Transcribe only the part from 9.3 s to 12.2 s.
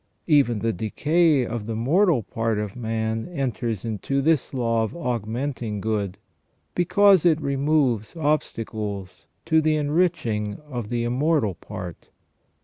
to the enriching of the immortal part.